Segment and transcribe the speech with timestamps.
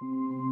[0.00, 0.49] Вы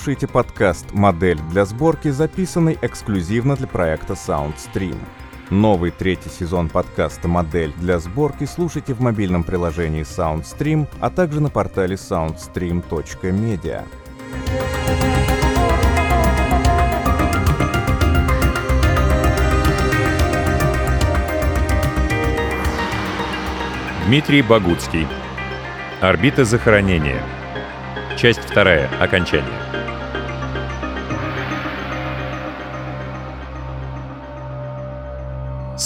[0.00, 4.96] слушаете подкаст «Модель для сборки», записанный эксклюзивно для проекта SoundStream.
[5.50, 11.50] Новый третий сезон подкаста «Модель для сборки» слушайте в мобильном приложении SoundStream, а также на
[11.50, 13.84] портале soundstream.media.
[24.06, 25.06] Дмитрий Богуцкий.
[26.00, 27.22] Орбита захоронения.
[28.16, 28.88] Часть вторая.
[28.98, 29.69] Окончание.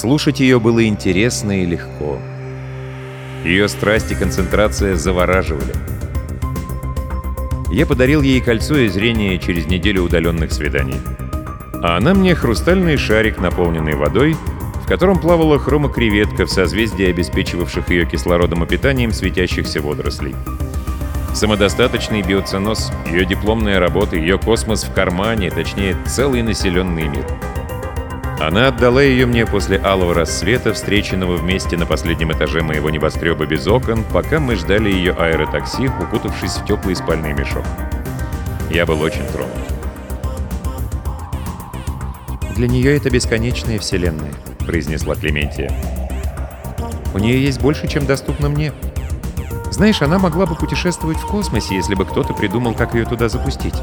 [0.05, 2.19] Слушать ее было интересно и легко.
[3.43, 5.73] Ее страсть и концентрация завораживали.
[7.71, 11.01] Я подарил ей кольцо и зрение через неделю удаленных свиданий.
[11.83, 14.37] А она мне хрустальный шарик, наполненный водой,
[14.75, 20.35] в котором плавала хромокреветка в созвездии обеспечивавших ее кислородом и питанием светящихся водорослей.
[21.33, 27.25] Самодостаточный биоценоз, ее дипломная работа, ее космос в кармане, точнее, целый населенный мир.
[28.41, 33.67] Она отдала ее мне после алого рассвета, встреченного вместе на последнем этаже моего небоскреба без
[33.67, 37.65] окон, пока мы ждали ее аэротакси, укутавшись в теплый спальный мешок.
[38.71, 39.53] Я был очень тронут.
[42.57, 44.33] «Для нее это бесконечная вселенная»,—
[44.67, 45.73] произнесла Клементия.
[47.15, 48.73] «У нее есть больше, чем доступно мне.
[49.71, 53.75] Знаешь, она могла бы путешествовать в космосе, если бы кто-то придумал, как ее туда запустить.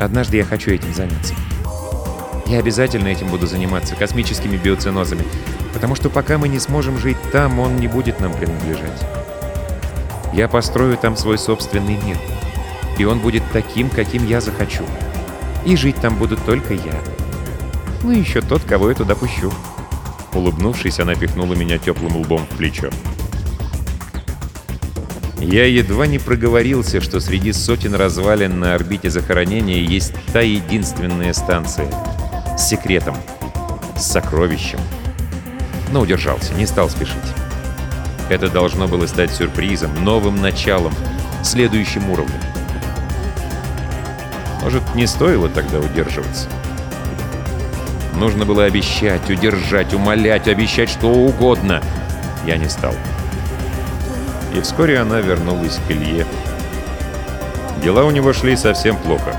[0.00, 1.34] Однажды я хочу этим заняться.
[2.46, 5.24] Я обязательно этим буду заниматься, космическими биоценозами,
[5.74, 9.04] потому что пока мы не сможем жить там, он не будет нам принадлежать.
[10.32, 12.16] Я построю там свой собственный мир,
[12.98, 14.84] и он будет таким, каким я захочу.
[15.64, 17.00] И жить там буду только я.
[18.04, 19.52] Ну и еще тот, кого я туда пущу.
[20.32, 22.90] Улыбнувшись, она пихнула меня теплым лбом в плечо.
[25.40, 31.88] Я едва не проговорился, что среди сотен развалин на орбите захоронения есть та единственная станция.
[32.56, 33.14] С секретом.
[33.96, 34.78] С сокровищем.
[35.92, 37.16] Но удержался, не стал спешить.
[38.30, 40.92] Это должно было стать сюрпризом, новым началом,
[41.42, 42.40] следующим уровнем.
[44.62, 46.48] Может, не стоило тогда удерживаться?
[48.14, 51.82] Нужно было обещать, удержать, умолять, обещать что угодно.
[52.46, 52.94] Я не стал.
[54.54, 56.26] И вскоре она вернулась к Илье.
[57.82, 59.36] Дела у него шли совсем плохо.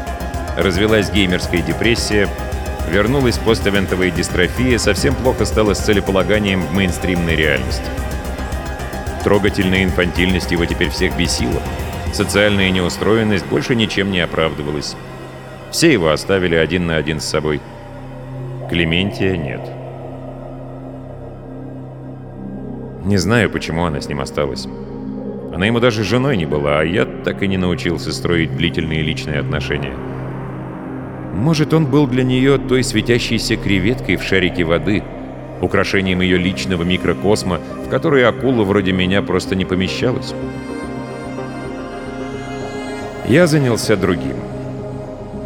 [0.56, 2.30] Развелась геймерская депрессия,
[2.90, 7.84] вернулась поставентовая дистрофия, совсем плохо стало с целеполаганием в мейнстримной реальности.
[9.24, 11.62] Трогательная инфантильность его теперь всех бесила.
[12.14, 14.96] Социальная неустроенность больше ничем не оправдывалась.
[15.72, 17.60] Все его оставили один на один с собой.
[18.70, 19.62] Клементия нет.
[23.06, 24.68] Не знаю, почему она с ним осталась.
[25.54, 29.40] Она ему даже женой не была, а я так и не научился строить длительные личные
[29.40, 29.94] отношения.
[31.38, 35.04] Может, он был для нее той светящейся креветкой в шарике воды,
[35.62, 40.34] украшением ее личного микрокосма, в который акула вроде меня просто не помещалась.
[43.28, 44.36] Я занялся другим.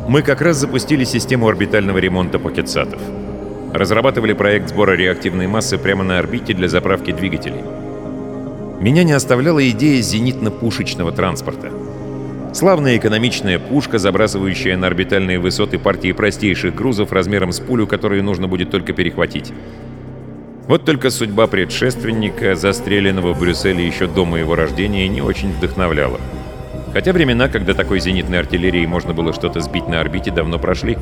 [0.08, 3.02] Мы как раз запустили систему орбитального ремонта пакетсатов.
[3.74, 7.64] Разрабатывали проект сбора реактивной массы прямо на орбите для заправки двигателей.
[8.80, 11.70] Меня не оставляла идея зенитно-пушечного транспорта.
[12.54, 18.50] Славная экономичная пушка, забрасывающая на орбитальные высоты партии простейших грузов размером с пулю, которую нужно
[18.50, 19.54] будет только перехватить.
[20.68, 26.20] Вот только судьба предшественника, застреленного в Брюсселе еще до моего рождения, не очень вдохновляла.
[26.94, 30.98] Хотя времена, когда такой зенитной артиллерией можно было что-то сбить на орбите, давно прошли.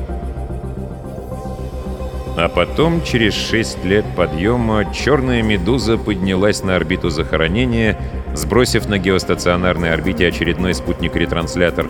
[2.36, 7.98] А потом, через шесть лет подъема, черная медуза поднялась на орбиту захоронения
[8.34, 11.88] сбросив на геостационарной орбите очередной спутник-ретранслятор.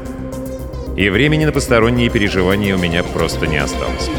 [0.97, 4.11] И времени на посторонние переживания у меня просто не осталось.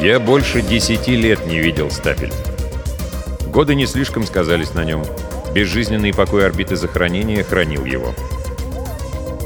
[0.00, 2.32] Я больше десяти лет не видел стапель.
[3.48, 5.02] Годы не слишком сказались на нем.
[5.52, 8.14] Безжизненный покой орбиты захоронения хранил его.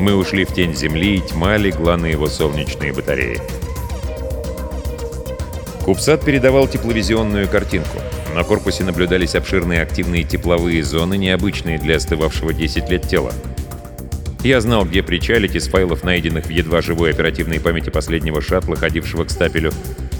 [0.02, 3.40] Мы ушли в тень Земли, и тьма легла на его солнечные батареи.
[5.84, 8.00] Кубсат передавал тепловизионную картинку.
[8.34, 13.32] На корпусе наблюдались обширные активные тепловые зоны, необычные для остывавшего 10 лет тела.
[14.42, 19.22] Я знал, где причалить из файлов, найденных в едва живой оперативной памяти последнего шаттла, ходившего
[19.22, 19.70] к стапелю,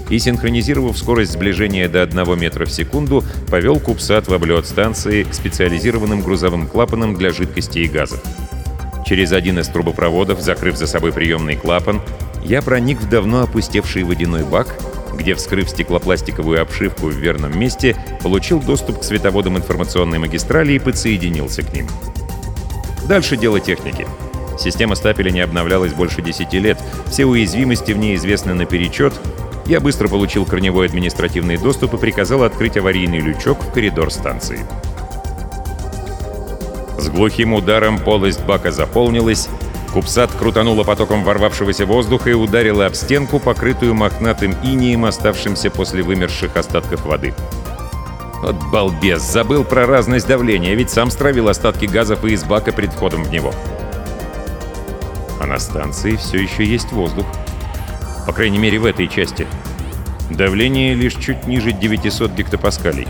[0.09, 6.21] и, синхронизировав скорость сближения до 1 метра в секунду, повел Кубсат в облет станции специализированным
[6.21, 8.23] грузовым клапаном для жидкости и газов.
[9.13, 12.01] Через один из трубопроводов, закрыв за собой приемный клапан,
[12.43, 14.75] я проник в давно опустевший водяной бак,
[15.13, 21.61] где, вскрыв стеклопластиковую обшивку в верном месте, получил доступ к световодам информационной магистрали и подсоединился
[21.61, 21.87] к ним.
[23.07, 24.07] Дальше дело техники.
[24.57, 29.13] Система стапеля не обновлялась больше 10 лет, все уязвимости в ней известны наперечет,
[29.67, 34.61] я быстро получил корневой административный доступ и приказал открыть аварийный лючок в коридор станции.
[36.97, 39.49] С глухим ударом полость бака заполнилась,
[39.93, 46.57] Купсат крутанула потоком ворвавшегося воздуха и ударила об стенку, покрытую мохнатым инием, оставшимся после вымерших
[46.57, 47.35] остатков воды.
[48.41, 52.91] Вот балбес, забыл про разность давления, ведь сам стравил остатки газов и из бака перед
[52.91, 53.53] входом в него.
[55.39, 57.27] А на станции все еще есть воздух.
[58.25, 59.45] По крайней мере, в этой части.
[60.31, 63.07] Давление лишь чуть ниже 900 гектопаскалей.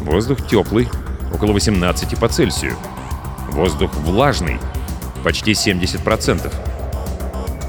[0.00, 0.88] Воздух теплый,
[1.32, 2.76] около 18 по Цельсию.
[3.50, 4.58] Воздух влажный,
[5.24, 6.52] почти 70%.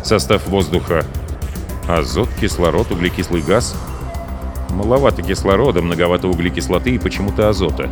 [0.04, 1.06] Состав воздуха—
[1.88, 3.76] азот, кислород, углекислый газ.
[4.70, 7.90] Маловато кислорода, многовато углекислоты и почему-то азота.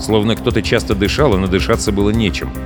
[0.00, 2.52] Словно кто-то часто дышал, а надышаться было нечем.—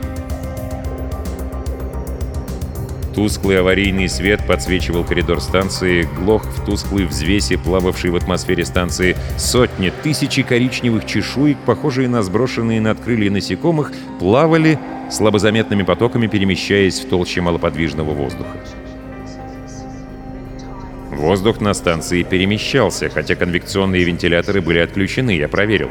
[3.19, 9.93] Тусклый аварийный свет подсвечивал коридор станции, глох в тусклой взвесе, плававшей в атмосфере станции, сотни,
[10.05, 14.79] тысячи коричневых чешуек, похожие на сброшенные над крылья насекомых, плавали,
[15.11, 18.56] слабозаметными потоками перемещаясь в толще малоподвижного воздуха.
[21.11, 25.91] Воздух на станции перемещался, хотя конвекционные вентиляторы были отключены, я проверил.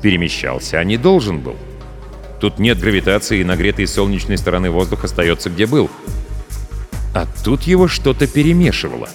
[0.00, 1.56] Перемещался, а не должен был.
[2.40, 5.90] Тут нет гравитации, и нагретый с солнечной стороны воздух остается где был.
[7.14, 9.08] А тут его что-то перемешивало.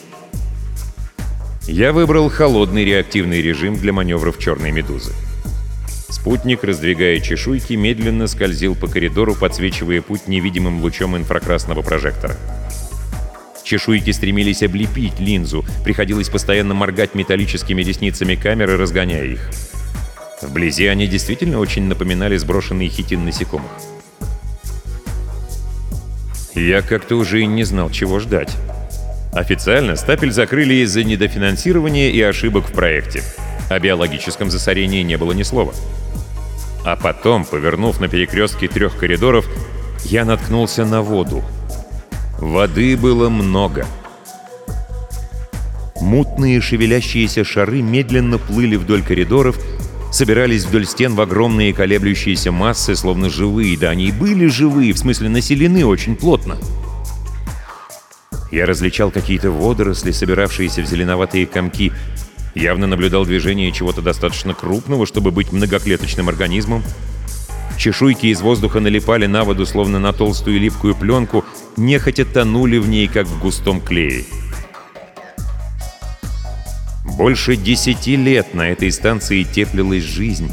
[1.68, 5.13] Я выбрал холодный реактивный режим для маневров черной медузы.
[6.10, 12.36] Спутник, раздвигая чешуйки, медленно скользил по коридору, подсвечивая путь невидимым лучом инфракрасного прожектора.
[13.63, 19.50] Чешуйки стремились облепить линзу, приходилось постоянно моргать металлическими ресницами камеры, разгоняя их.
[20.45, 23.71] Вблизи они действительно очень напоминали сброшенные хитин насекомых.
[26.53, 28.56] Я как-то уже и не знал, чего ждать.
[29.33, 33.21] Официально стапель закрыли из-за недофинансирования и ошибок в проекте.
[33.69, 35.74] О биологическом засорении не было ни слова.
[36.86, 39.45] А потом, повернув на перекрестке трех коридоров,
[40.06, 41.44] я наткнулся на воду.
[42.38, 43.86] Воды было много.
[46.00, 49.58] Мутные шевелящиеся шары медленно плыли вдоль коридоров,
[50.15, 53.77] собирались вдоль стен в огромные колеблющиеся массы, словно живые.
[53.77, 56.57] Да, они и были живые, в смысле населены очень плотно.
[58.51, 61.91] Я различал какие-то водоросли, собиравшиеся в зеленоватые комки.
[62.55, 66.81] Явно наблюдал движение чего-то достаточно крупного, чтобы быть многоклеточным организмом.
[67.77, 71.43] Чешуйки из воздуха налипали на воду, словно на толстую липкую пленку,
[71.75, 74.24] нехотя тонули в ней, как в густом клее.
[77.05, 80.51] Больше десяти лет на этой станции теплилась жизнь.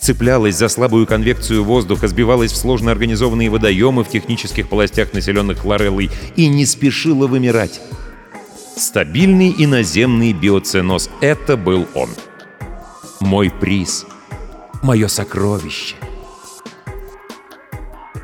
[0.00, 6.10] Цеплялась за слабую конвекцию воздуха, сбивалась в сложно организованные водоемы в технических полостях, населенных хлореллой,
[6.36, 7.80] и не спешила вымирать.
[8.76, 12.10] Стабильный и наземный биоценоз— это был он.
[13.20, 14.04] Мой приз.
[14.82, 15.94] Мое сокровище.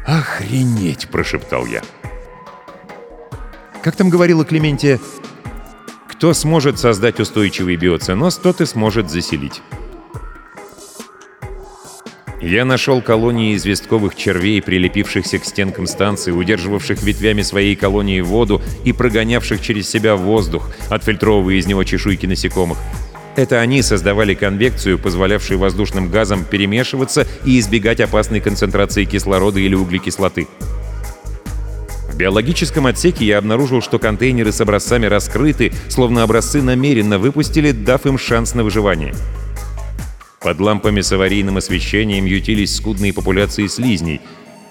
[0.06, 1.82] «Охренеть!»— прошептал я.
[3.82, 5.00] Как там говорила Клементия,
[6.20, 9.62] кто сможет создать устойчивый биоценоз, тот и сможет заселить.
[12.42, 18.92] Я нашел колонии известковых червей, прилепившихся к стенкам станции, удерживавших ветвями своей колонии воду и
[18.92, 22.76] прогонявших через себя воздух, отфильтровывая из него чешуйки насекомых.
[23.34, 30.48] Это они создавали конвекцию, позволявшую воздушным газам перемешиваться и избегать опасной концентрации кислорода или углекислоты
[32.20, 38.18] биологическом отсеке я обнаружил, что контейнеры с образцами раскрыты, словно образцы намеренно выпустили, дав им
[38.18, 39.14] шанс на выживание.
[40.38, 44.20] Под лампами с аварийным освещением ютились скудные популяции слизней.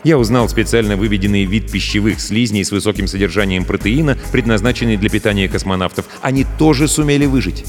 [0.03, 6.05] Я узнал специально выведенный вид пищевых слизней с высоким содержанием протеина, предназначенный для питания космонавтов.
[6.21, 7.65] Они тоже сумели выжить.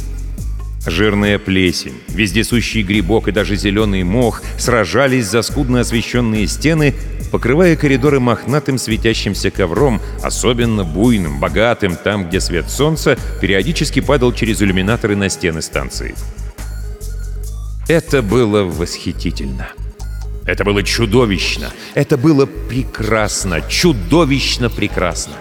[0.87, 6.95] Жирная плесень, вездесущий грибок и даже зеленый мох сражались за скудно освещенные стены,
[7.31, 14.63] покрывая коридоры мохнатым светящимся ковром, особенно буйным, богатым, там, где свет солнца периодически падал через
[14.63, 16.15] иллюминаторы на стены станции.
[17.87, 19.69] Это было восхитительно.
[20.47, 21.71] Это было чудовищно.
[21.93, 25.35] Это было прекрасно, чудовищно прекрасно.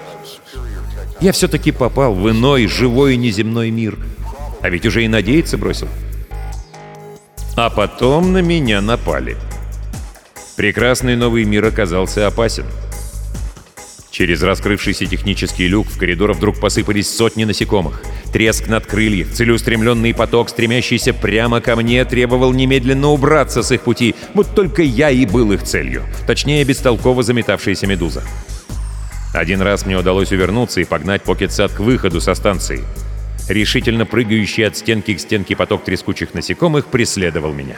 [1.21, 3.97] Я все-таки попал в иной, живой неземной мир—
[4.61, 5.87] а ведь уже и надеяться бросил.
[7.55, 9.35] А потом на меня напали.
[10.55, 12.65] Прекрасный новый мир оказался опасен.
[14.11, 18.01] Через раскрывшийся технический люк в коридор вдруг посыпались сотни насекомых.
[18.33, 24.15] Треск над крыльев, целеустремленный поток, стремящийся прямо ко мне, требовал немедленно убраться с их пути.
[24.33, 26.03] Вот только я и был их целью.
[26.27, 28.23] Точнее, бестолково заметавшаяся медуза.
[29.33, 32.83] Один раз мне удалось увернуться и погнать Покетсад к выходу со станции.
[33.49, 37.77] Решительно прыгающий от стенки к стенке поток трескучих насекомых преследовал меня.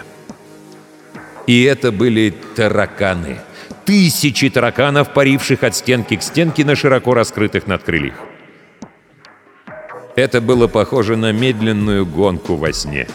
[1.47, 3.37] И это были тараканы.
[3.85, 8.15] Тысячи тараканов, паривших от стенки к стенке на широко раскрытых надкрыльях.
[10.17, 13.07] Это было похоже на медленную гонку во сне.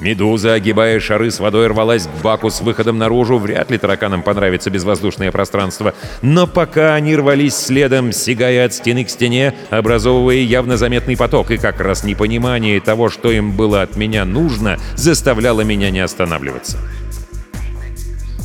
[0.00, 3.38] Медуза, огибая шары с водой, рвалась к баку с выходом наружу.
[3.38, 5.94] Вряд ли тараканам понравится безвоздушное пространство.
[6.22, 11.58] Но пока они рвались следом, сигая от стены к стене, образовывая явно заметный поток, и
[11.58, 16.78] как раз непонимание того, что им было от меня нужно, заставляло меня не останавливаться.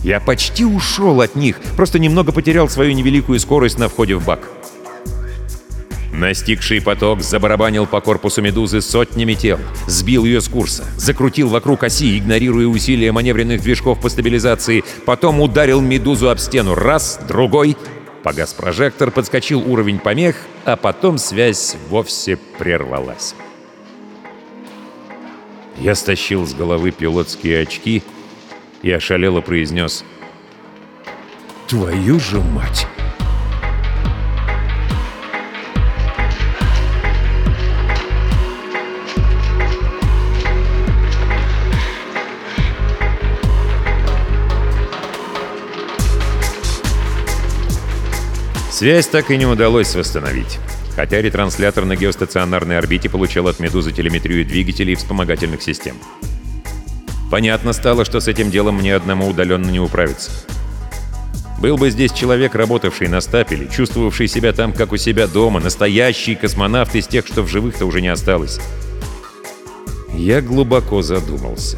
[0.03, 4.47] Я почти ушел от них, просто немного потерял свою невеликую скорость на входе в бак.
[6.17, 12.17] Настигший поток забарабанил по корпусу «Медузы» сотнями тел, сбил ее с курса, закрутил вокруг оси,
[12.17, 17.75] игнорируя усилия маневренных движков по стабилизации, потом ударил «Медузу» об стену раз, другой,
[18.24, 23.36] погас прожектор, подскочил уровень помех, а потом связь вовсе прервалась.
[25.77, 28.03] Я стащил с головы пилотские очки
[28.81, 30.05] и ошалело произнес
[31.67, 32.88] «Твою же мать!»
[48.75, 50.60] Связь так и не удалось восстановить,
[50.98, 55.96] хотя ретранслятор на геостационарной орбите получил от «Медузы» телеметрию двигателей и вспомогательных систем.
[57.32, 60.29] Понятно стало, что с этим делом мне одному удаленно не управиться.
[61.62, 66.36] Был бы здесь человек, работавший на стапеле, чувствовавший себя там, как у себя дома, настоящий
[66.36, 68.60] космонавт из тех, что в живых-то уже не осталось.
[70.13, 71.77] Я глубоко задумался.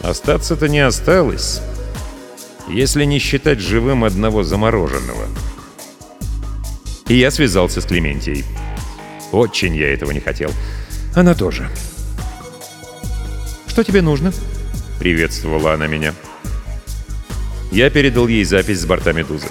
[0.00, 1.60] Остаться-то не осталось
[2.68, 5.26] если не считать живым одного замороженного.
[7.08, 8.44] И я связался с Клементией.
[9.32, 10.50] Очень я этого не хотел.
[11.14, 11.68] Она тоже.
[13.66, 14.32] «Что тебе нужно?»—
[14.98, 16.14] приветствовала она меня.
[17.70, 19.48] Я передал ей запись с борта «Медузы».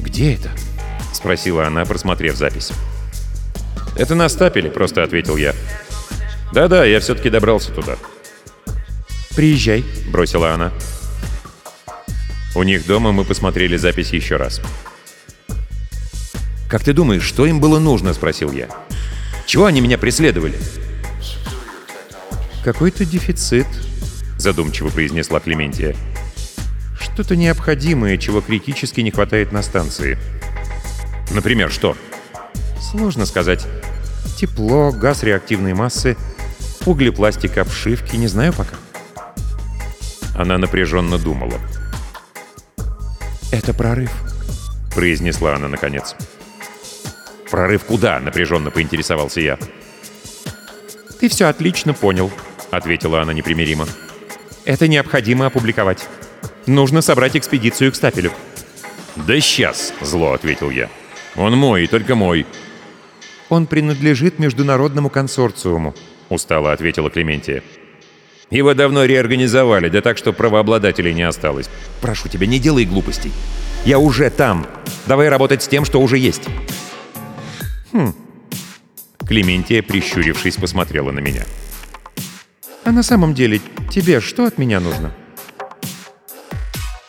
[0.00, 0.50] «Где это?»—
[1.12, 2.72] спросила она, просмотрев запись.
[3.96, 5.54] «Это на стапеле»,— просто ответил я.
[6.52, 7.96] «Да-да, я все-таки добрался туда».
[9.36, 10.72] «Приезжай»,— бросила она.
[12.56, 14.60] У них дома мы посмотрели запись еще раз.
[16.68, 18.68] «Как ты думаешь, что им было нужно?»— спросил я.
[19.46, 20.56] «Чего они меня преследовали?»
[22.64, 23.66] «Какой-то дефицит»,—
[24.38, 25.96] задумчиво произнесла Клементия.
[26.98, 30.16] «Что-то необходимое, чего критически не хватает на станции».
[31.32, 31.96] «Например, что?»
[32.80, 33.66] «Сложно сказать.
[34.36, 36.16] Тепло, газ реактивной массы,
[36.86, 38.76] углепластик обшивки, не знаю пока».
[40.36, 41.60] Она напряженно думала.
[43.54, 44.10] «Это прорыв»,—
[44.96, 46.16] произнесла она наконец.
[47.48, 49.58] «Прорыв куда?»— напряженно поинтересовался я.
[51.20, 52.32] «Ты все отлично понял»,—
[52.72, 53.86] ответила она непримиримо.
[54.64, 56.08] «Это необходимо опубликовать.
[56.66, 58.32] Нужно собрать экспедицию к стапелю».
[59.14, 60.90] «Да сейчас»,— зло ответил я.
[61.36, 62.46] «Он мой, и только мой».
[63.50, 65.94] «Он принадлежит международному консорциуму»,—
[66.28, 67.62] устало ответила Клементия.
[68.50, 71.68] Его давно реорганизовали, да так, что правообладателей не осталось.
[72.00, 73.32] Прошу тебя, не делай глупостей.
[73.84, 74.66] Я уже там.
[75.06, 76.42] Давай работать с тем, что уже есть.
[77.92, 78.14] Хм.
[79.26, 81.44] Клементия, прищурившись, посмотрела на меня.
[82.84, 83.60] А на самом деле,
[83.90, 85.14] тебе что от меня нужно?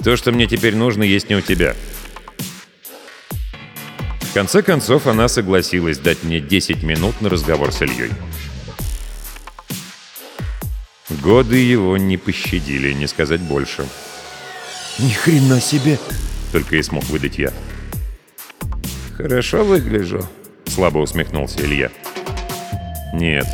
[0.03, 1.75] То, что мне теперь нужно, есть не у тебя.
[4.21, 8.11] В конце концов, она согласилась дать мне 10 минут на разговор с Ильей.
[11.25, 13.87] Годы его не пощадили, не сказать больше.
[14.99, 15.97] Ни хрена себе!
[16.51, 17.51] Только и смог выдать я.
[19.17, 20.23] «Хорошо выгляжу»,—
[20.67, 21.89] слабо усмехнулся Илья.
[23.11, 23.47] «Нет».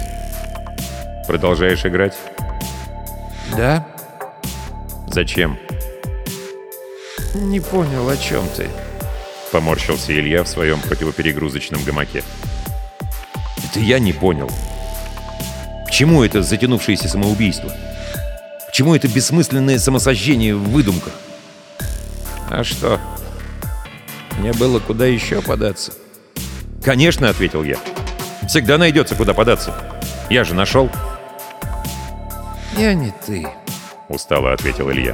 [1.28, 2.18] «Продолжаешь играть?»
[3.56, 3.88] Да?
[5.08, 5.58] «Зачем?»
[7.36, 8.68] Не понял, о чем ты.
[9.54, 12.22] Поморщился Илья в своем противоперегрузочном гамаке.
[13.63, 14.51] «Это я не понял.
[15.91, 17.69] К чему это затянувшееся самоубийство?
[18.69, 21.12] К чему это бессмысленное самосожжение в выдумках?»
[22.50, 22.98] А что?
[24.39, 25.91] Мне было куда еще податься?
[26.81, 27.75] «Конечно»,— ответил я.
[28.48, 29.74] «Всегда найдется, куда податься.
[30.29, 30.89] Я же нашел».
[32.77, 33.45] Я не ты.
[34.07, 35.13] Устало ответил Илья.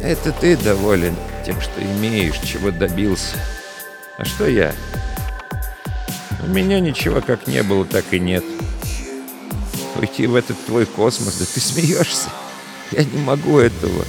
[0.00, 3.36] Это ты доволен тем, что имеешь, чего добился.
[4.16, 4.72] А что я?
[6.46, 8.44] У меня ничего как не было, так и нет.
[9.96, 12.28] Уйти в этот твой космос, да ты смеешься.
[12.92, 14.04] Я не могу этого.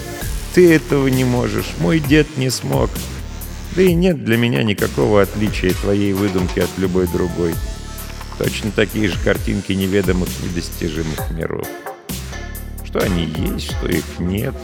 [0.54, 1.74] Ты этого не можешь.
[1.80, 2.90] Мой дед не смог.
[3.76, 7.54] Да и нет для меня никакого отличия твоей выдумки от любой другой.
[8.38, 11.68] Точно такие же картинки неведомых, недостижимых миров.
[12.86, 14.56] Что они есть, что их нет.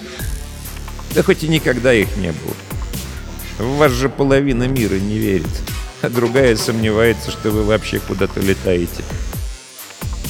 [1.14, 2.56] Да хоть и никогда их не было.
[3.60, 5.48] В вас же половина мира не верит,
[6.02, 9.04] а другая сомневается, что вы вообще куда-то летаете.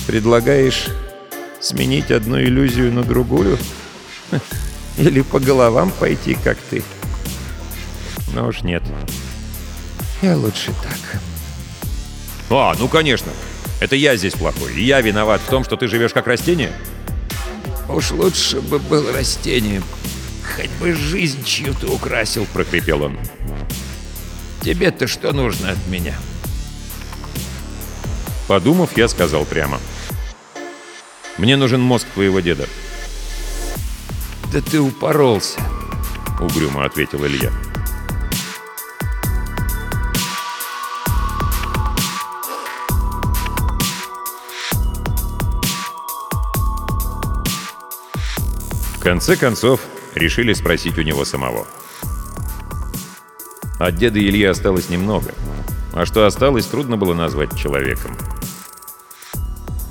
[0.08, 0.88] Предлагаешь
[1.60, 3.58] сменить одну иллюзию на другую?
[4.98, 6.84] Или по головам пойти, как ты?
[8.34, 8.84] Но уж нет.
[10.22, 11.22] Я лучше так.
[12.50, 13.32] «А, ну конечно.
[13.80, 16.72] Это я здесь плохой, и я виноват в том, что ты живешь как растение?»
[17.88, 19.84] Уж лучше бы был растением.
[20.56, 23.18] Хоть бы жизнь чью-то украсил, прохрипел он.
[24.62, 26.16] Тебе-то что нужно от меня?
[28.48, 29.80] Подумав, я сказал прямо.
[31.38, 32.68] «Мне нужен мозг твоего деда»,
[34.52, 35.60] Да ты упоролся.—
[36.40, 37.52] угрюмо ответил Илья.
[48.96, 49.82] В конце концов,
[50.14, 51.68] решили спросить у него самого.
[53.80, 55.34] От деда Ильи осталось немного,
[55.94, 58.18] а что осталось, трудно было назвать человеком.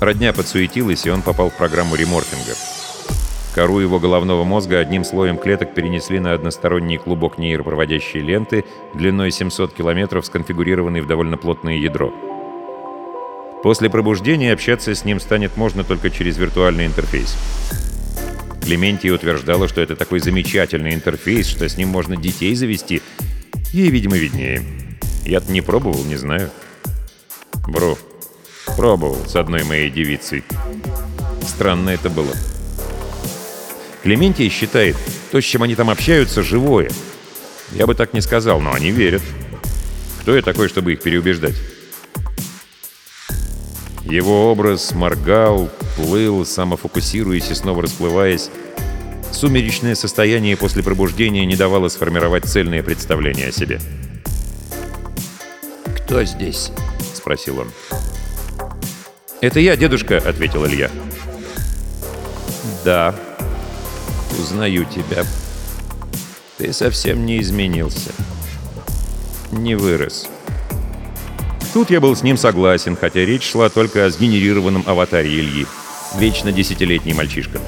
[0.05, 2.53] Родня подсуетилась, и он попал в программу реморфинга.
[3.55, 9.73] Кору его головного мозга одним слоем клеток перенесли на односторонний клубок нейропроводящей ленты длиной 700
[9.73, 12.13] километров, сконфигурированный в довольно плотное ядро.
[13.63, 17.35] После пробуждения общаться с ним станет можно только через виртуальный интерфейс.
[18.63, 23.01] Клементия утверждала, что это такой замечательный интерфейс, что с ним можно детей завести.
[23.73, 24.61] Ей, видимо, виднее.
[25.25, 26.51] Я-то не пробовал, не знаю.
[27.67, 27.97] Бро,
[28.75, 30.43] пробовал с одной моей девицей.
[31.47, 32.33] Странно это было.
[34.03, 34.95] Клементий считает,
[35.31, 36.91] то, с чем они там общаются, живое.
[37.71, 39.23] Я бы так не сказал, но они верят.
[40.21, 41.55] Кто я такой, чтобы их переубеждать?
[44.03, 48.49] Его образ моргал, плыл, самофокусируясь и снова расплываясь.
[49.31, 53.81] Сумеречное состояние после пробуждения не давало сформировать цельное представление о себе.
[55.97, 56.71] Кто здесь?—
[57.13, 57.67] спросил он.
[59.45, 60.89] «Это я, дедушка»,— ответил Илья.
[62.83, 63.13] Да.
[64.39, 65.23] Узнаю тебя.
[66.57, 68.09] Ты совсем не изменился.
[69.51, 70.29] Не вырос.
[71.75, 75.67] Тут я был с ним согласен, хотя речь шла только о сгенерированном аватаре Ильи.
[76.17, 77.59] Вечно десятилетний мальчишка.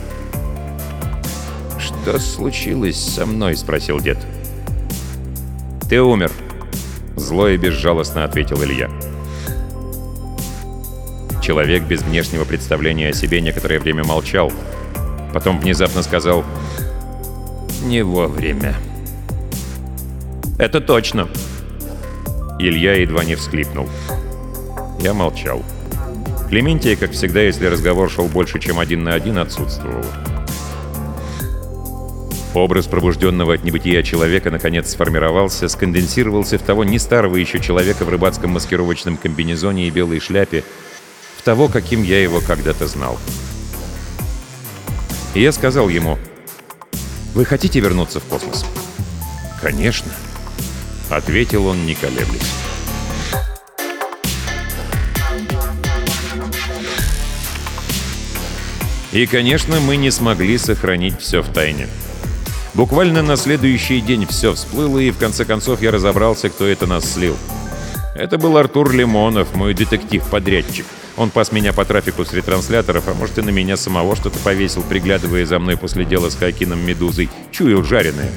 [1.80, 4.18] Что случилось со мной?— спросил дед.
[5.88, 6.32] «Ты умер»,—
[7.16, 8.90] зло и безжалостно ответил Илья.
[11.48, 14.52] Человек без внешнего представления о себе некоторое время молчал.
[15.34, 16.44] Потом внезапно сказал
[17.84, 18.76] Не вовремя.
[20.60, 21.30] «Это точно!»
[22.60, 23.88] Илья едва не всхлипнул.
[25.00, 25.64] Я молчал.
[26.50, 30.04] Клементия, как всегда, если разговор шел больше, чем один на один, отсутствовала.
[32.54, 38.10] Образ пробужденного от небытия человека наконец сформировался, сконденсировался в того не старого еще человека в
[38.10, 40.66] рыбацком маскировочном комбинезоне и белой шляпе,
[41.48, 43.18] того, каким я его когда-то знал.
[45.34, 46.20] И я сказал ему,
[47.34, 48.66] «Вы хотите вернуться в космос?»
[49.62, 50.12] «Конечно»,—
[51.10, 52.52] ответил он, не колеблясь.
[59.14, 61.88] И, конечно, мы не смогли сохранить все в тайне.
[62.74, 67.10] Буквально на следующий день все всплыло, и в конце концов я разобрался, кто это нас
[67.10, 67.38] слил.
[68.18, 70.88] Это был Артур Лимонов, мой детектив-подрядчик.
[71.18, 74.82] Он пас меня по трафику с ретрансляторов, а может и на меня самого что-то повесил,
[74.82, 77.30] приглядывая за мной после дела с Хакином Медузой.
[77.52, 78.32] Чуял жареное.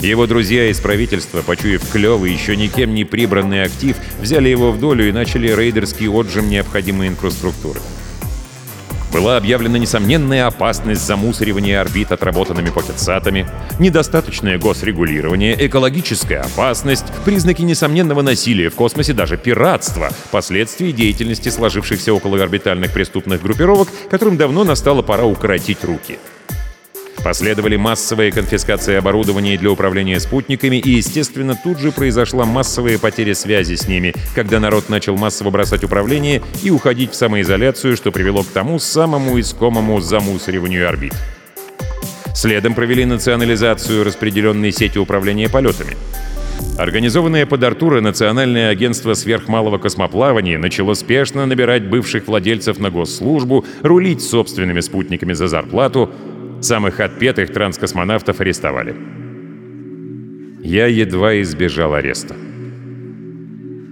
[0.00, 5.08] Его друзья из правительства, почуяв клевый, еще никем не прибранный актив, взяли его в долю
[5.08, 7.80] и начали рейдерский отжим необходимой инфраструктуры.
[9.14, 13.48] Была объявлена несомненная опасность замусоривания орбит отработанными покетсатами,
[13.78, 22.92] недостаточное госрегулирование, экологическая опасность, признаки несомненного насилия в космосе, даже пиратство, последствия деятельности сложившихся околоорбитальных
[22.92, 26.18] преступных группировок, которым давно настала пора укоротить руки.
[27.24, 33.76] Последовали массовые конфискации оборудования для управления спутниками, и, естественно, тут же произошла массовая потеря связи
[33.76, 38.48] с ними, когда народ начал массово бросать управление и уходить в самоизоляцию, что привело к
[38.48, 41.14] тому самому искомому замусориванию орбит.
[42.34, 45.96] Следом провели национализацию распределенной сети управления полетами.
[46.76, 54.22] Организованное под Артура Национальное агентство сверхмалого космоплавания начало спешно набирать бывших владельцев на госслужбу, рулить
[54.22, 56.10] собственными спутниками за зарплату,
[56.64, 58.96] Самых отпетых транскосмонавтов арестовали.
[60.62, 62.34] Я едва избежал ареста.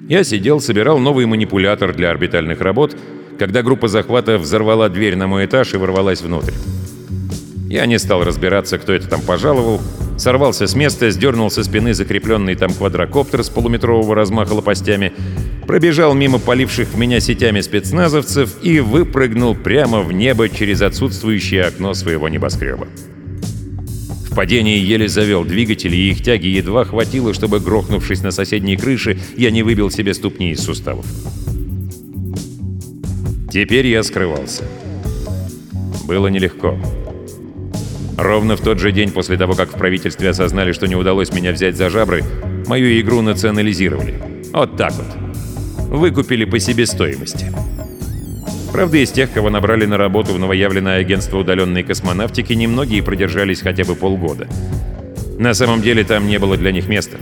[0.09, 2.97] Я сидел, собирал новый манипулятор для орбитальных работ,
[3.39, 6.55] когда группа захвата взорвала дверь на мой этаж и ворвалась внутрь.
[7.69, 9.79] Я не стал разбираться, кто это там пожаловал,
[10.17, 15.13] сорвался с места, сдернул со спины закрепленный там квадрокоптер с полуметрового размаха лопастями,
[15.67, 22.29] пробежал мимо поливших меня сетями спецназовцев и выпрыгнул прямо в небо через отсутствующее окно своего
[22.29, 22.89] небоскреба.
[24.31, 29.19] В падении еле завел двигатели, и их тяги едва хватило, чтобы, грохнувшись на соседней крыше,
[29.37, 31.05] я не выбил себе ступни из суставов.
[33.53, 34.65] Теперь я скрывался.
[36.07, 36.79] Было нелегко.
[38.17, 41.53] Ровно в тот же день после того, как в правительстве осознали, что не удалось меня
[41.53, 42.25] взять за жабры,
[42.67, 44.15] мою игру национализировали.
[44.53, 45.32] Вот так вот.
[45.93, 47.53] Выкупили по себестоимости.
[48.73, 53.85] Правда, из тех, кого набрали на работу в новоявленное агентство удаленной космонавтики, немногие продержались хотя
[53.85, 54.49] бы полгода.
[55.39, 57.19] На самом деле там не было для них места.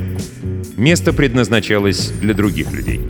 [0.77, 3.01] Место предназначалось для других людей.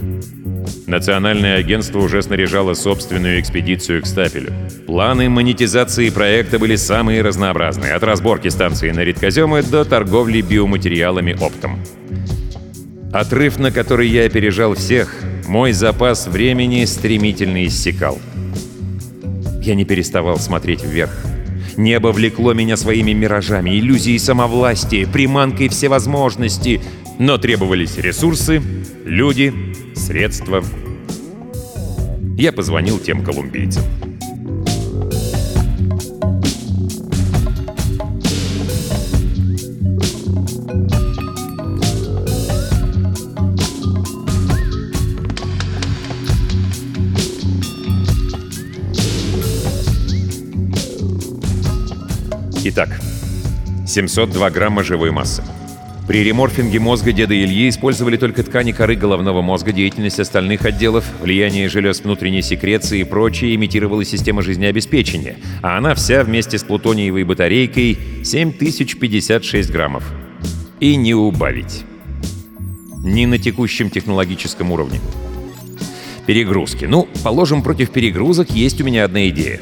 [0.87, 4.55] Национальное агентство уже снаряжало собственную экспедицию к Стапелю.
[4.87, 11.81] Планы монетизации проекта были самые разнообразные, от разборки станции на редкоземы до торговли биоматериалами оптом.
[13.13, 15.13] Отрыв, на который я опережал всех,
[15.49, 18.19] мой запас времени стремительно иссякал.
[19.63, 21.11] Я не переставал смотреть вверх.
[21.77, 26.81] Небо влекло меня своими миражами, иллюзией самовластия, приманкой всевозможности.
[27.19, 28.63] Но требовались ресурсы,
[29.05, 29.53] люди,
[29.95, 30.63] средства.
[32.37, 33.83] Я позвонил тем колумбийцам.
[52.83, 52.99] Итак,
[53.87, 55.43] 702 грамма живой массы.
[56.09, 61.69] При реморфинге мозга деда Ильи использовали только ткани коры головного мозга, деятельность остальных отделов, влияние
[61.69, 67.99] желез внутренней секреции и прочее имитировала система жизнеобеспечения, а она вся вместе с плутониевой батарейкой
[68.25, 70.11] 7056 граммов.
[70.81, 71.85] И не убавить.
[73.05, 75.01] Не на текущем технологическом уровне.
[76.25, 76.87] Перегрузки.
[76.87, 79.61] Ну, положим, против перегрузок есть у меня одна идея.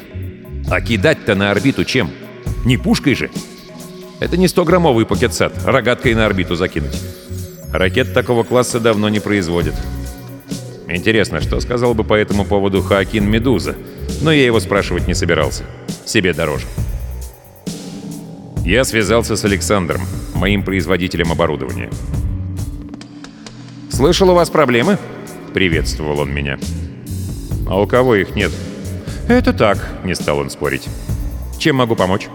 [0.69, 2.09] А кидать-то на орбиту чем?—
[2.65, 3.29] не пушкой же.
[4.19, 6.97] Это не 100-граммовый пакетсат, рогаткой на орбиту закинуть.
[7.71, 9.75] Ракет такого класса давно не производят.
[10.87, 13.75] Интересно, что сказал бы по этому поводу Хоакин Медуза,
[14.21, 15.63] но я его спрашивать не собирался.
[16.05, 16.65] Себе дороже.
[18.65, 20.01] Я связался с Александром,
[20.33, 21.89] моим производителем оборудования.
[23.89, 24.97] «Слышал, у вас проблемы?»—
[25.53, 26.57] приветствовал он меня.
[27.67, 28.51] «А у кого их нет?»
[29.27, 30.87] «Это так»,— не стал он спорить.
[31.59, 32.29] «Чем могу помочь?»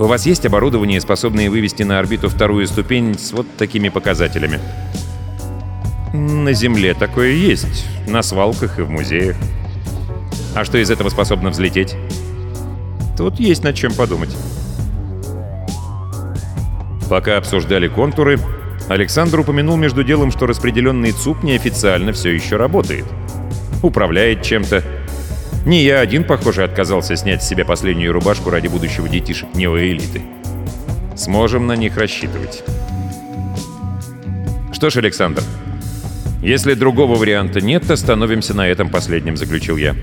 [0.00, 4.58] У вас есть оборудование, способное вывести на орбиту вторую ступень с вот такими показателями?
[6.14, 7.86] На Земле такое есть.
[8.06, 9.36] На свалках и в музеях.
[10.54, 11.96] А что из этого способно взлететь?
[13.18, 14.34] Тут есть над чем подумать.
[17.10, 18.38] Пока обсуждали контуры,
[18.88, 23.04] Александр упомянул между делом, что распределенный ЦУП неофициально все еще работает.
[23.82, 24.82] Управляет чем-то,
[25.64, 30.22] не я один, похоже, отказался снять с себя последнюю рубашку ради будущего детишек неоэлиты.
[31.16, 32.62] Сможем на них рассчитывать.
[34.72, 35.42] Что ж, Александр,
[36.42, 39.94] если другого варианта нет, то становимся на этом последнем, заключил я.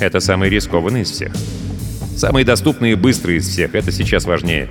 [0.00, 1.32] Это самый рискованный из всех.
[2.16, 4.68] Самый доступный и быстрый из всех, это сейчас важнее.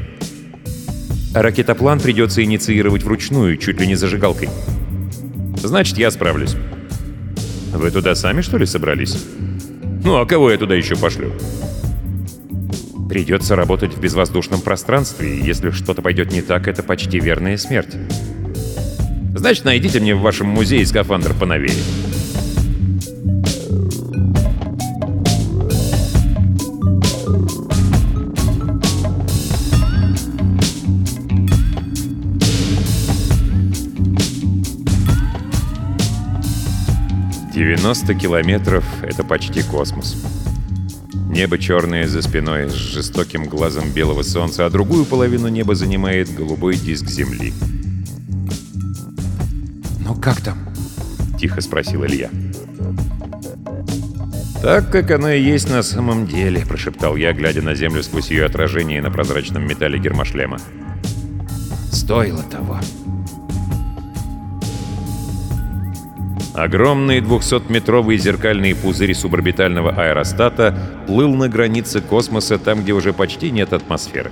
[1.34, 4.50] Ракетоплан придется инициировать вручную, чуть ли не зажигалкой.
[5.64, 6.56] Значит, я справлюсь.
[7.74, 9.16] Вы туда сами, что ли, собрались?
[10.04, 11.32] Ну, а кого я туда еще пошлю?
[13.08, 17.96] Придется работать в безвоздушном пространстве, и если что-то пойдет не так, это почти верная смерть.
[19.36, 21.76] Значит, найдите мне в вашем музее скафандр поновее.
[37.54, 40.16] Девяносто километров— это почти космос.
[41.30, 46.78] Небо черное за спиной с жестоким глазом белого солнца, а другую половину неба занимает голубой
[46.78, 47.54] диск Земли.
[50.00, 50.58] «Ну как там?»—
[51.40, 52.30] тихо спросил Илья.
[54.62, 58.46] «Так, как оно и есть на самом деле»,— прошептал я, глядя на Землю сквозь ее
[58.46, 60.60] отражение на прозрачном металле гермошлема.
[61.92, 62.80] «Стоило того».
[66.62, 73.74] Огромный 200-метровый зеркальный пузырь суборбитального аэростата плыл на границе космоса, там, где уже почти нет
[73.74, 74.30] атмосферы.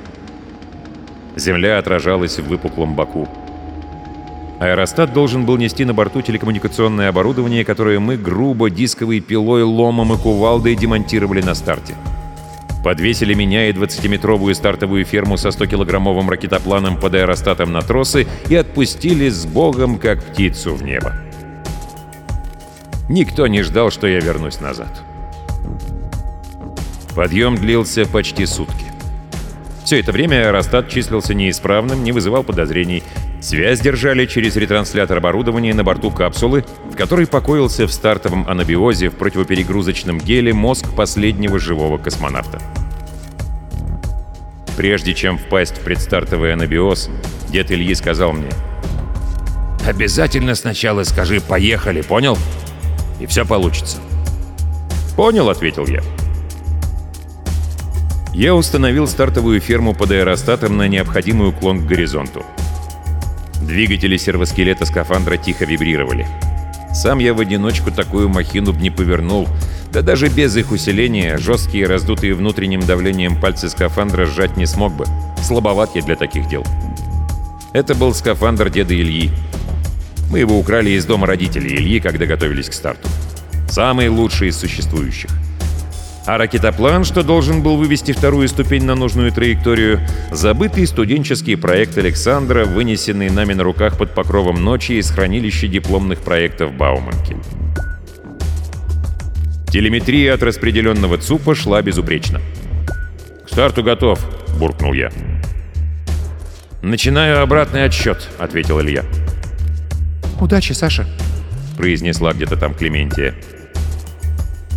[1.35, 3.27] Земля отражалась в выпуклом боку.
[4.59, 10.17] Аэростат должен был нести на борту телекоммуникационное оборудование, которое мы грубо дисковой пилой, ломом и
[10.17, 11.95] кувалдой демонтировали на старте.
[12.83, 19.29] Подвесили меня и 20-метровую стартовую ферму со 100-килограммовым ракетопланом под аэростатом на тросы и отпустили
[19.29, 21.15] с богом, как птицу в небо.
[23.09, 25.01] Никто не ждал, что я вернусь назад.
[27.15, 28.85] Подъем длился почти сутки.
[29.83, 33.03] Все это время аэростат числился неисправным, не вызывал подозрений.
[33.41, 39.15] Связь держали через ретранслятор оборудования на борту капсулы, в которой покоился в стартовом анабиозе в
[39.15, 42.61] противоперегрузочном геле мозг последнего живого космонавта.
[44.77, 47.09] Прежде чем впасть в предстартовый анабиоз,
[47.49, 48.49] дед Ильи сказал мне,
[49.87, 52.37] «Обязательно сначала скажи «поехали», понял?»
[53.19, 53.97] И все получится.
[55.15, 56.01] «Понял»,— ответил я.
[58.33, 62.45] Я установил стартовую ферму под аэростатом на необходимый уклон к горизонту.
[63.61, 66.25] Двигатели сервоскелета скафандра тихо вибрировали.
[66.93, 69.47] Сам я в одиночку такую махину б не повернул,
[69.91, 75.05] да даже без их усиления жесткие, раздутые внутренним давлением пальцы скафандра сжать не смог бы.
[75.43, 76.63] Слабоват я для таких дел.
[77.73, 79.31] Это был скафандр деда Ильи.
[80.29, 83.07] Мы его украли из дома родителей Ильи, когда готовились к старту.
[83.67, 85.31] Самый лучший из существующих.
[86.25, 89.99] А ракетоплан, что должен был вывести вторую ступень на нужную траекторию,
[90.31, 96.73] забытый студенческий проект Александра, вынесенный нами на руках под покровом ночи из хранилища дипломных проектов
[96.73, 97.35] Бауманки.
[99.71, 102.39] Телеметрия от распределенного ЦУПа шла безупречно.
[103.45, 104.19] «К старту готов»,—
[104.59, 105.11] буркнул я.
[106.83, 109.03] «Начинаю обратный отсчет»,— ответил Илья.
[110.39, 111.07] «Удачи, Саша»,—
[111.77, 113.35] произнесла где-то там Клементия.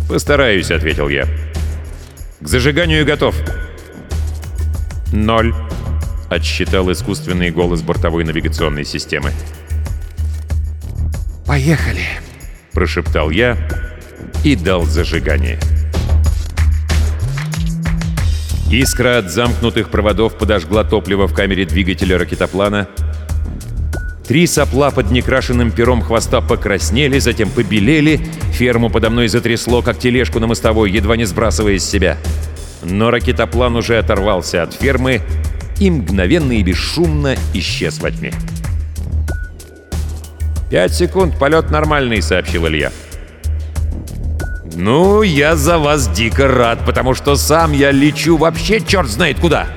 [0.09, 1.25] «Постараюсь»,— ответил я.
[2.41, 3.35] «К зажиганию готов».
[5.13, 5.53] «Ноль»,—
[6.29, 9.31] отсчитал искусственный голос бортовой навигационной системы.
[11.45, 12.05] «Поехали»,—
[12.73, 13.57] прошептал я
[14.43, 15.59] и дал зажигание.
[18.69, 22.87] Искра от замкнутых проводов подожгла топливо в камере двигателя ракетоплана.
[24.27, 28.21] Три сопла под некрашенным пером хвоста покраснели, затем побелели.
[28.53, 32.17] Ферму подо мной затрясло, как тележку на мостовой, едва не сбрасывая с себя.
[32.83, 35.21] Но ракетоплан уже оторвался от фермы
[35.79, 38.31] и мгновенно и бесшумно исчез во тьме.
[40.69, 42.91] «Пять секунд, полет нормальный»,— сообщил Илья.
[44.75, 49.67] «Ну, я за вас дико рад, потому что сам я лечу вообще черт знает куда!»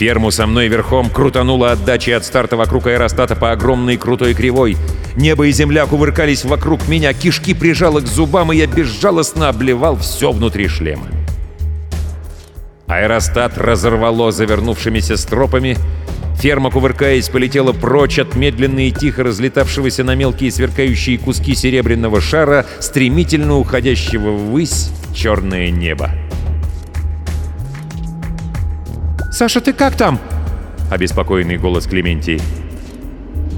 [0.00, 4.78] Ферму со мной верхом крутануло отдачи от старта вокруг аэростата по огромной крутой кривой.
[5.14, 10.32] Небо и земля кувыркались вокруг меня, кишки прижало к зубам, и я безжалостно обливал все
[10.32, 11.06] внутри шлема.
[12.86, 15.76] Аэростат разорвало завернувшимися стропами.
[16.38, 22.64] Ферма, кувыркаясь, полетела прочь от медленно и тихо разлетавшегося на мелкие сверкающие куски серебряного шара,
[22.78, 26.10] стремительно уходящего ввысь в черное небо.
[29.30, 30.18] «Саша, ты как там?»—
[30.90, 32.40] обеспокоенный голос Клементии.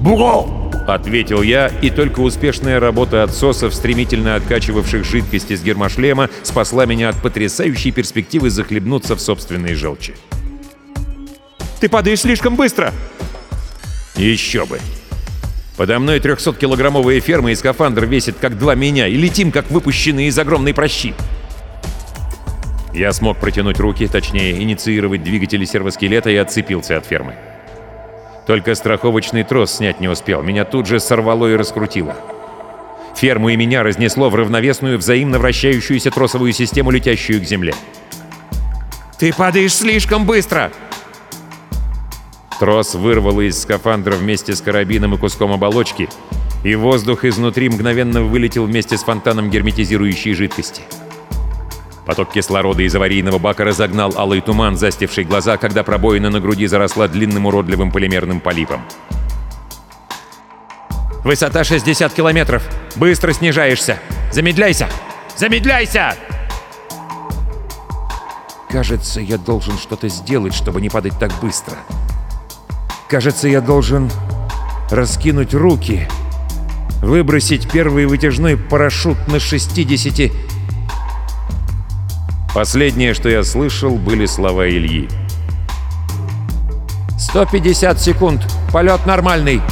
[0.03, 7.09] «Бро!»— ответил я, и только успешная работа отсосов, стремительно откачивавших жидкость из гермошлема, спасла меня
[7.09, 10.15] от потрясающей перспективы захлебнуться в собственной желчи.
[11.81, 12.93] «Ты падаешь слишком быстро!»
[14.17, 14.79] «Еще бы!»
[15.77, 20.39] Подо мной 300-килограммовая ферма и скафандр весит как два меня, и летим, как выпущенные из
[20.39, 21.15] огромной прощи.
[22.93, 27.35] Я смог протянуть руки, точнее, инициировать двигатели сервоскелета и отцепился от фермы.
[28.47, 32.17] Только страховочный трос снять не успел, меня тут же сорвало и раскрутило.
[33.17, 37.75] Ферму и меня разнесло в равновесную, взаимно вращающуюся тросовую систему, летящую к земле.
[39.19, 40.73] «Ты падаешь слишком быстро!»
[42.59, 46.09] Трос вырвало из скафандра вместе с карабином и куском оболочки,
[46.63, 50.83] и воздух изнутри мгновенно вылетел вместе с фонтаном герметизирующей жидкости.
[52.07, 57.07] Поток кислорода из аварийного бака разогнал алый туман, застивший глаза, когда пробоина на груди заросла
[57.07, 58.83] длинным уродливым полимерным полипом.
[61.23, 62.65] «Высота 60 километров!
[62.97, 64.01] Быстро снижаешься!
[64.33, 64.89] Замедляйся!
[65.37, 66.17] Замедляйся!»
[68.69, 71.77] Кажется, я должен что-то сделать, чтобы не падать так быстро.
[73.09, 74.11] Кажется, я должен
[74.91, 76.09] раскинуть руки,
[77.03, 80.33] выбросить первый вытяжной парашют на 60...
[82.55, 85.09] Последнее, что я слышал, были слова Ильи.
[87.35, 88.43] «150 секунд!
[88.71, 89.63] Полет нормальный!»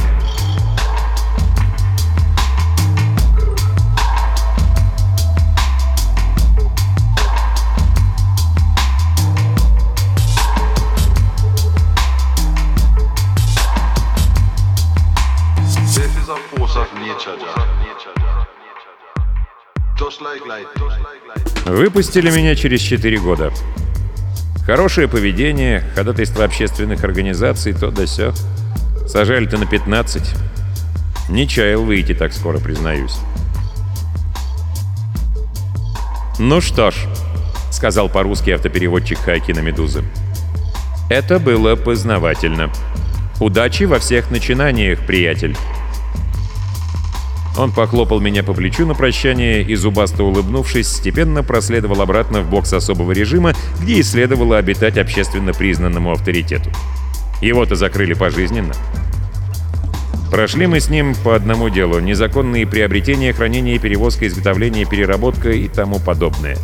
[21.81, 23.51] Выпустили меня через 4 года.
[24.67, 28.33] Хорошее поведение, ходатайство общественных организаций, то да сё.
[29.07, 30.21] Сажали-то на 15.
[31.29, 33.15] Не чаял выйти так скоро, признаюсь.
[36.37, 36.97] «Ну что ж»,—
[37.71, 40.03] сказал по-русски автопереводчик Хайки на «Медузы».
[41.09, 42.71] «Это было познавательно.
[43.39, 45.57] Удачи во всех начинаниях, приятель».
[47.57, 52.71] Он похлопал меня по плечу на прощание и, зубасто улыбнувшись, степенно проследовал обратно в бокс
[52.71, 56.71] особого режима, где и следовало обитать общественно признанному авторитету.
[57.41, 58.73] Его-то закрыли пожизненно.
[60.31, 65.99] Прошли мы с ним по одному делу— незаконные приобретения, хранение, перевозка, изготовление, переработка и тому
[65.99, 66.57] подобное.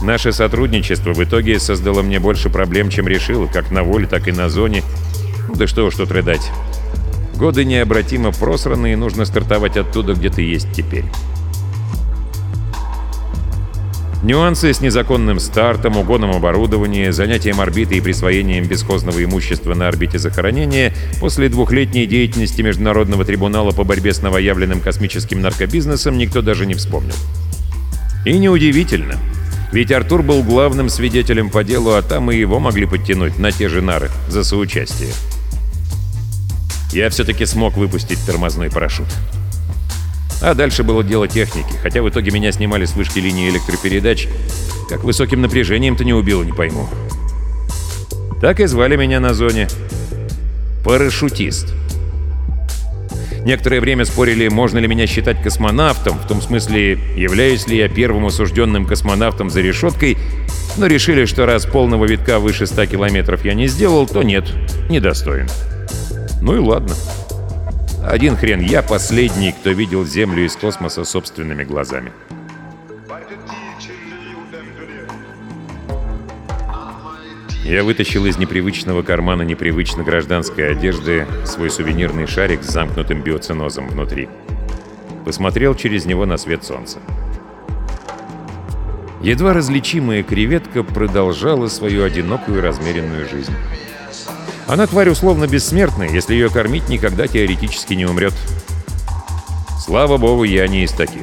[0.00, 4.32] Наше сотрудничество в итоге создало мне больше проблем, чем решило, как на воле, так и
[4.32, 4.82] на зоне.
[5.48, 6.50] Ну Да что уж тут рыдать.
[7.36, 11.04] Годы необратимо просраны, и нужно стартовать оттуда, где ты есть теперь.
[14.22, 20.94] Нюансы с незаконным стартом, угоном оборудования, занятием орбиты и присвоением бесхозного имущества на орбите захоронения
[21.18, 27.14] после двухлетней деятельности Международного трибунала по борьбе с новоявленным космическим наркобизнесом никто даже не вспомнил.
[28.24, 29.16] И неудивительно,
[29.72, 33.68] ведь Артур был главным свидетелем по делу, а там и его могли подтянуть на те
[33.68, 35.10] же нары за соучастие.
[36.92, 39.08] Я все-таки смог выпустить тормозной парашют.
[40.42, 44.28] А дальше было дело техники, хотя в итоге меня снимали с вышки линии электропередач.
[44.88, 46.88] Как высоким напряжением-то не убило, не пойму.
[48.40, 49.68] Так и звали меня на зоне.
[50.84, 51.72] Парашютист.
[53.44, 58.26] Некоторое время спорили, можно ли меня считать космонавтом, в том смысле, являюсь ли я первым
[58.26, 60.18] осужденным космонавтом за решеткой,
[60.76, 64.44] но решили, что раз полного витка выше 100 километров я не сделал, то нет,
[64.88, 65.48] недостоин.
[66.42, 66.92] Ну и ладно.
[68.04, 72.12] Один хрен, я последний, кто видел Землю из космоса собственными глазами.
[77.64, 84.28] Я вытащил из непривычного кармана непривычно гражданской одежды свой сувенирный шарик с замкнутым биоцинозом внутри.
[85.24, 86.98] Посмотрел через него на свет солнца.
[89.22, 93.54] Едва различимая креветка продолжала свою одинокую размеренную жизнь.
[94.66, 98.34] Она тварь условно бессмертная, если ее кормить никогда теоретически не умрет.
[99.84, 101.22] Слава богу, я не из таких.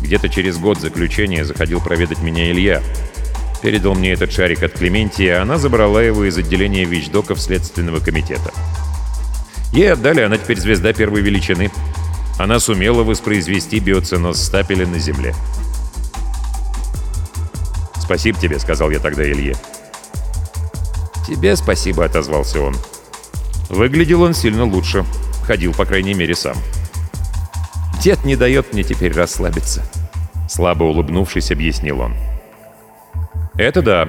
[0.00, 2.82] Где-то через год заключения заходил проведать меня Илья.
[3.62, 8.50] Передал мне этот шарик от Клементии, а она забрала его из отделения вещдоков Следственного комитета.
[9.72, 11.70] Ей отдали, она теперь звезда первой величины.
[12.38, 15.34] Она сумела воспроизвести биоценоз стапеля на Земле.
[18.00, 19.54] «Спасибо тебе»,— сказал я тогда Илье.
[21.26, 22.74] «Тебе спасибо»,— отозвался он.
[23.68, 25.04] Выглядел он сильно лучше.
[25.44, 26.56] Ходил, по крайней мере, сам.
[28.02, 29.82] «Дед не дает мне теперь расслабиться»,—
[30.48, 32.14] слабо улыбнувшись, объяснил он.
[33.56, 34.08] «Это да.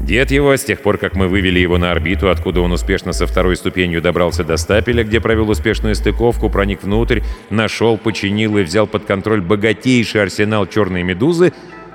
[0.00, 3.26] Дед его, с тех пор, как мы вывели его на орбиту, откуда он успешно со
[3.26, 7.20] второй ступенью добрался до стапеля, где провел успешную стыковку, проник внутрь,
[7.50, 11.52] нашел, починил и взял под контроль богатейший арсенал черной медузы,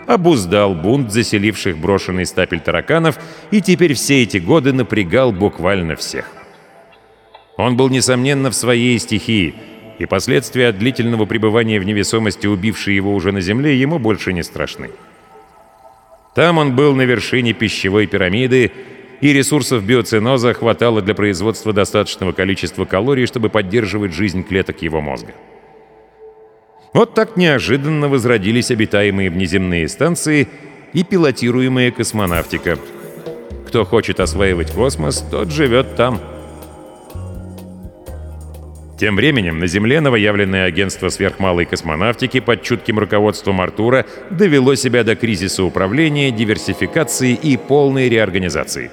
[0.07, 3.19] обуздал бунт заселивших брошенный стапель тараканов
[3.51, 6.31] и теперь все эти годы напрягал буквально всех.
[7.57, 9.53] Он был, несомненно, в своей стихии,
[9.99, 14.43] и последствия от длительного пребывания в невесомости, убившие его уже на Земле, ему больше не
[14.43, 14.89] страшны.
[16.33, 18.71] Там он был на вершине пищевой пирамиды,
[19.21, 25.33] и ресурсов биоциноза хватало для производства достаточного количества калорий, чтобы поддерживать жизнь клеток его мозга.
[26.93, 30.47] Вот так неожиданно возродились обитаемые внеземные станции
[30.93, 32.77] и пилотируемая космонавтика.
[33.67, 36.21] Кто хочет осваивать космос, тот живет там.
[38.99, 45.15] Тем временем на Земле новоявленное агентство сверхмалой космонавтики под чутким руководством Артура довело себя до
[45.15, 48.91] кризиса управления, диверсификации и полной реорганизации.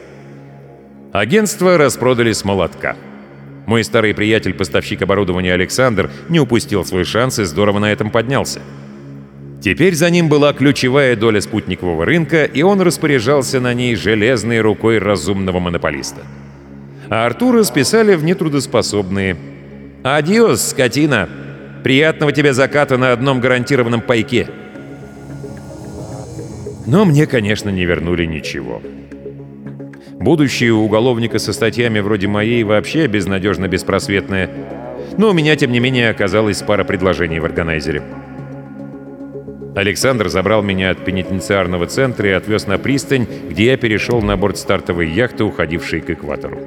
[1.12, 2.96] Агентство распродали с молотка.
[3.67, 8.61] Мой старый приятель-поставщик оборудования Александр не упустил свой шанс и здорово на этом поднялся.
[9.61, 14.99] Теперь за ним была ключевая доля спутникового рынка, и он распоряжался на ней железной рукой
[14.99, 16.23] разумного монополиста.
[17.11, 19.37] А Артура списали в нетрудоспособные.
[20.03, 21.29] «Адиос, скотина!
[21.85, 24.49] Приятного тебе заката на одном гарантированном пайке!»
[26.87, 28.81] Но мне, конечно, не вернули ничего.
[30.21, 34.51] Будущее у уголовника со статьями вроде моей вообще безнадежно беспросветное.
[35.16, 38.03] Но у меня, тем не менее, оказалась пара предложений в органайзере.
[39.75, 44.59] Александр забрал меня от пенитенциарного центра и отвез на пристань, где я перешел на борт
[44.59, 46.59] стартовой яхты, уходившей к экватору.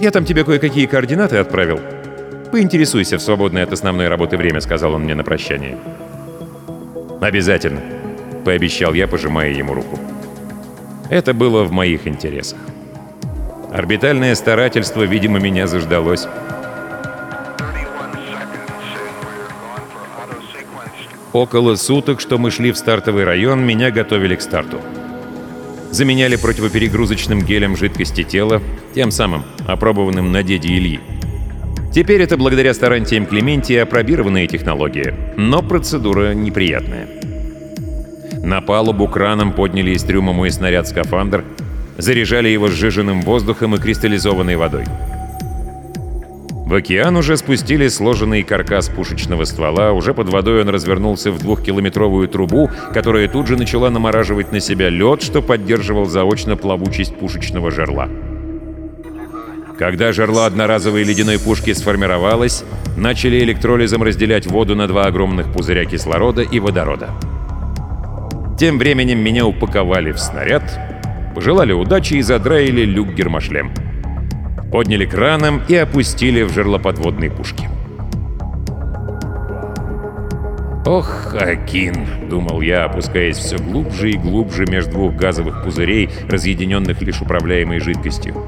[0.00, 1.78] «Я там тебе кое-какие координаты отправил.
[2.50, 5.78] Поинтересуйся в свободное от основной работы время»,— сказал он мне на прощание.
[7.20, 7.80] «Обязательно»,—
[8.44, 10.00] пообещал я, пожимая ему руку.
[11.10, 12.58] Это было в моих интересах.
[13.72, 16.26] Орбитальное старательство, видимо, меня заждалось.
[21.32, 24.80] Около суток, что мы шли в стартовый район, меня готовили к старту.
[25.90, 28.62] Заменяли противоперегрузочным гелем жидкости тела,
[28.94, 31.00] тем самым, опробованным на деде Ильи.
[31.94, 37.08] Теперь это благодаря старантиям Клементия опробированная технология, но процедура неприятная.
[38.46, 41.42] На палубу краном подняли из трюма мой снаряд-скафандр,
[41.98, 44.84] заряжали его сжиженным воздухом и кристаллизованной водой.
[46.64, 52.28] В океан уже спустили сложенный каркас пушечного ствола, уже под водой он развернулся в двухкилометровую
[52.28, 58.08] трубу, которая тут же начала намораживать на себя лед, что поддерживал заочно плавучесть пушечного жерла.
[59.76, 62.62] Когда жерло одноразовой ледяной пушки сформировалось,
[62.96, 67.10] начали электролизом разделять воду на два огромных пузыря кислорода и водорода.
[68.58, 70.62] Тем временем меня упаковали в снаряд,
[71.34, 73.70] пожелали удачи и задраили люк гермошлем.
[74.72, 77.68] Подняли краном и опустили в жерлоподводные пушки.
[80.86, 87.20] «Ох, Акин!»— думал я, опускаясь все глубже и глубже между двух газовых пузырей, разъединенных лишь
[87.20, 88.46] управляемой жидкостью.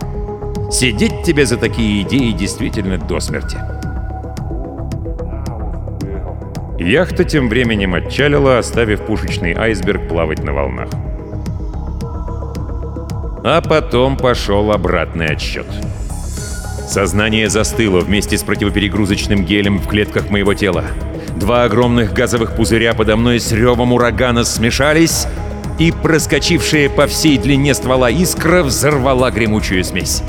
[0.70, 3.77] «Сидеть тебе за такие идеи действительно до смерти!»
[6.78, 10.88] Яхта тем временем отчалила, оставив пушечный айсберг плавать на волнах.
[13.44, 15.66] А потом пошел обратный отсчет.
[16.88, 20.84] Сознание застыло вместе с противоперегрузочным гелем в клетках моего тела.
[21.36, 25.26] Два огромных газовых пузыря подо мной с ревом урагана смешались,
[25.78, 30.22] и проскочившая по всей длине ствола искра взорвала гремучую смесь.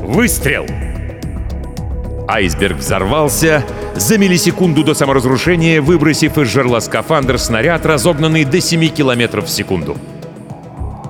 [0.00, 0.66] Выстрел!
[2.28, 3.64] Айсберг взорвался
[3.94, 9.96] за миллисекунду до саморазрушения, выбросив из жерла скафандр снаряд, разогнанный до 7 км в секунду.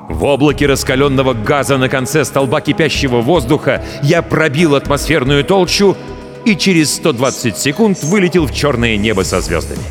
[0.08, 5.96] В облаке раскаленного газа на конце столба кипящего воздуха я пробил атмосферную толщу
[6.44, 9.82] и через 120 секунд вылетел в черное небо со звездами.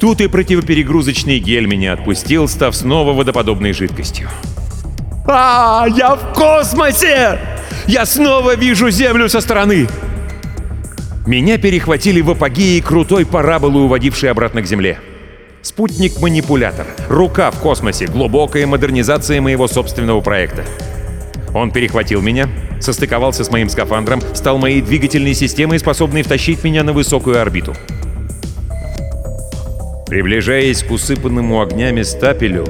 [0.00, 4.28] Тут и противоперегрузочный гель меня отпустил, став снова водоподобной жидкостью.
[5.26, 7.38] «А, я в космосе!
[7.86, 9.88] Я снова вижу Землю со стороны!»
[11.26, 14.98] Меня перехватили в апогее крутой параболы, уводившей обратно к Земле.
[15.62, 16.86] Спутник-манипулятор.
[17.08, 18.06] Рука в космосе.
[18.06, 20.66] Глубокая модернизация моего собственного проекта.
[21.54, 26.92] Он перехватил меня, состыковался с моим скафандром, стал моей двигательной системой, способной втащить меня на
[26.92, 27.74] высокую орбиту.
[30.06, 32.66] Приближаясь к усыпанному огнями стапелю,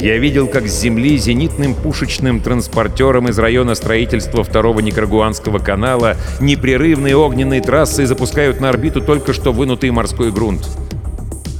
[0.00, 7.16] я видел, как с Земли зенитным пушечным транспортером из района строительства второго Никарагуанского канала непрерывные
[7.16, 10.66] огненные трассы запускают на орбиту только что вынутый морской грунт.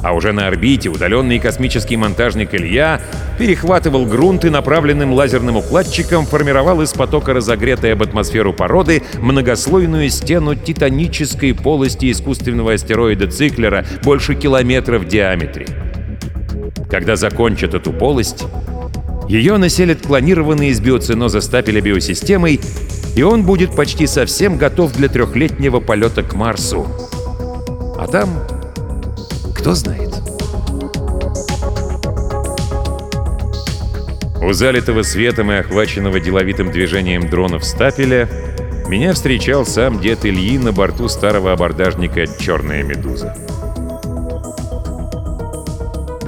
[0.03, 3.03] А уже на орбите удаленный космический монтажник Илья
[3.39, 10.55] перехватывал грунт и направленным лазерным укладчиком формировал из потока разогретой об атмосферу породы многослойную стену
[10.55, 15.67] титанической полости искусственного астероида Циклера больше километра в диаметре.
[16.89, 18.45] Когда закончат эту полость,
[19.29, 22.61] ее населят клонированные из биоциноза стапеля биосистемой
[23.17, 26.87] и он будет почти совсем готов для трехлетнего полета к Марсу.
[27.99, 28.31] А там,
[29.55, 30.11] кто знает.
[34.43, 38.29] У залитого светом и охваченного деловитым движением дронов стапеля
[38.89, 43.37] меня встречал сам дед Ильи на борту старого абордажника «Черная медуза».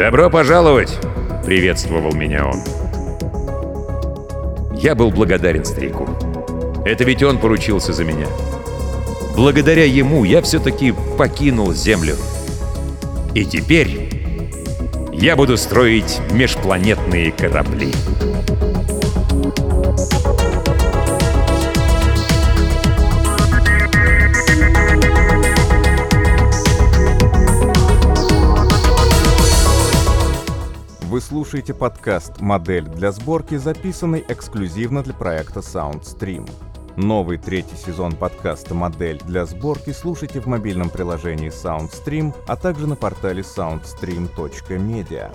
[0.03, 0.98] «Добро пожаловать!»—
[1.46, 2.61] приветствовал меня он.
[4.76, 6.09] Я был благодарен старику.
[6.84, 8.26] Это ведь он поручился за меня.
[9.36, 12.16] Благодаря ему я все-таки покинул Землю.
[13.36, 14.11] И теперь
[15.12, 17.92] я буду строить межпланетные корабли.
[31.33, 36.47] слушаете подкаст «Модель для сборки», записанный эксклюзивно для проекта SoundStream.
[36.97, 42.97] Новый третий сезон подкаста «Модель для сборки» слушайте в мобильном приложении SoundStream, а также на
[42.97, 45.35] портале soundstream.media.